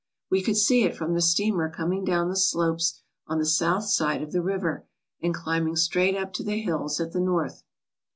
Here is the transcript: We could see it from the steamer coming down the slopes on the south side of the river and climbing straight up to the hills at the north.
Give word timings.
We 0.31 0.41
could 0.41 0.57
see 0.57 0.83
it 0.83 0.95
from 0.95 1.13
the 1.13 1.21
steamer 1.21 1.69
coming 1.69 2.03
down 2.03 2.27
the 2.27 2.35
slopes 2.35 3.03
on 3.27 3.37
the 3.37 3.45
south 3.45 3.83
side 3.83 4.23
of 4.23 4.31
the 4.31 4.41
river 4.41 4.87
and 5.21 5.31
climbing 5.31 5.75
straight 5.75 6.15
up 6.15 6.33
to 6.33 6.43
the 6.43 6.59
hills 6.59 6.99
at 6.99 7.11
the 7.11 7.21
north. 7.21 7.61